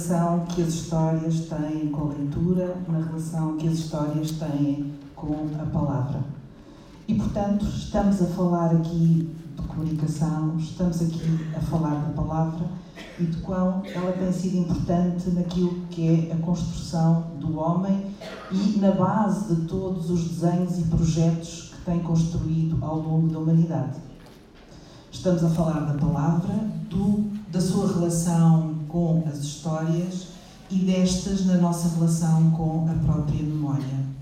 [0.00, 5.50] relação que as histórias têm com a leitura, na relação que as histórias têm com
[5.60, 6.24] a palavra.
[7.06, 12.66] E, portanto, estamos a falar aqui de comunicação, estamos aqui a falar da palavra
[13.20, 18.14] e de quão ela tem sido importante naquilo que é a construção do homem
[18.50, 23.38] e na base de todos os desenhos e projetos que tem construído ao longo da
[23.38, 23.98] humanidade.
[25.10, 26.54] Estamos a falar da palavra,
[26.88, 30.28] do, da sua relação com as histórias
[30.70, 34.12] e destas na nossa relação com a própria memória.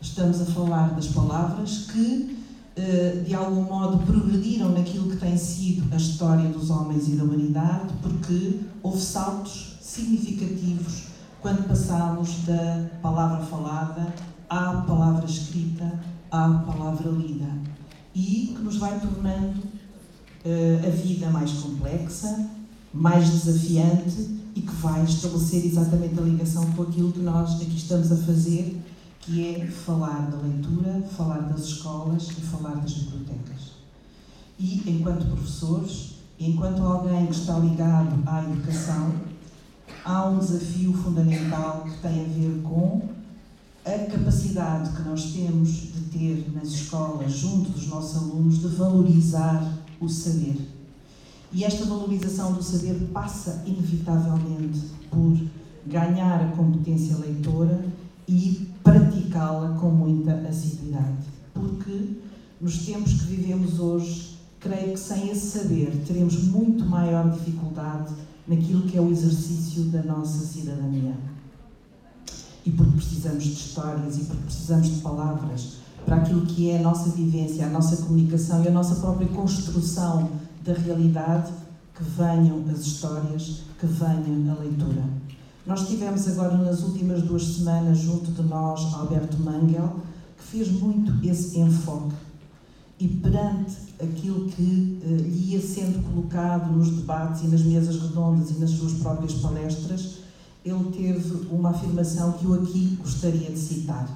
[0.00, 2.38] Estamos a falar das palavras que,
[2.76, 7.24] eh, de algum modo, progrediram naquilo que tem sido a história dos homens e da
[7.24, 11.04] humanidade, porque houve saltos significativos
[11.40, 14.14] quando passámos da palavra falada
[14.48, 17.48] à palavra escrita, à palavra lida,
[18.14, 22.48] e que nos vai tornando uh, a vida mais complexa,
[22.96, 28.10] mais desafiante e que vai estabelecer exatamente a ligação com aquilo que nós aqui estamos
[28.10, 28.82] a fazer,
[29.20, 33.72] que é falar da leitura, falar das escolas e falar das bibliotecas.
[34.58, 39.12] E enquanto professores, enquanto alguém que está ligado à educação,
[40.02, 43.02] há um desafio fundamental que tem a ver com
[43.84, 49.78] a capacidade que nós temos de ter nas escolas, junto dos nossos alunos, de valorizar
[50.00, 50.76] o saber.
[51.52, 54.80] E esta valorização do saber passa, inevitavelmente,
[55.10, 55.38] por
[55.86, 57.84] ganhar a competência leitora
[58.28, 61.26] e praticá-la com muita assiduidade.
[61.54, 62.16] Porque
[62.60, 68.12] nos tempos que vivemos hoje, creio que sem esse saber teremos muito maior dificuldade
[68.46, 71.14] naquilo que é o exercício da nossa cidadania.
[72.64, 76.82] E porque precisamos de histórias e porque precisamos de palavras para aquilo que é a
[76.82, 80.28] nossa vivência, a nossa comunicação e a nossa própria construção
[80.66, 81.52] da realidade,
[81.94, 85.04] que venham as histórias, que venha a leitura.
[85.66, 89.96] Nós tivemos agora nas últimas duas semanas junto de nós Alberto Mangel,
[90.36, 92.14] que fez muito esse enfoque.
[92.98, 98.50] E perante aquilo que uh, lhe ia sendo colocado nos debates e nas mesas redondas
[98.50, 100.18] e nas suas próprias palestras,
[100.64, 104.08] ele teve uma afirmação que eu aqui gostaria de citar.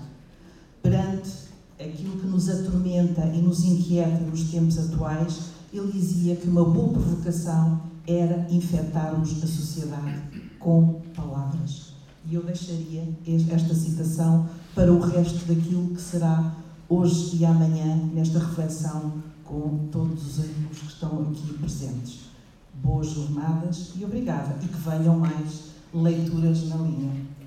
[0.83, 1.31] Perante
[1.79, 6.93] aquilo que nos atormenta e nos inquieta nos tempos atuais, ele dizia que uma boa
[6.93, 10.23] provocação era infectarmos a sociedade
[10.59, 11.95] com palavras.
[12.27, 16.55] E eu deixaria esta citação para o resto daquilo que será
[16.89, 19.15] hoje e amanhã nesta reflexão
[19.45, 22.21] com todos os alunos que estão aqui presentes.
[22.75, 27.40] Boas jornadas e obrigada, e que venham mais leituras na linha.